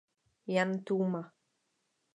Jan 0.53 0.83
Tůma. 0.83 1.33